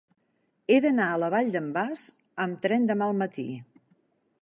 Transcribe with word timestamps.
He 0.69 0.77
d'anar 0.85 1.09
a 1.09 1.19
la 1.25 1.29
Vall 1.35 1.53
d'en 1.57 1.69
Bas 1.77 2.07
amb 2.47 2.61
tren 2.67 2.91
demà 2.93 3.11
al 3.11 3.19
matí. 3.25 3.49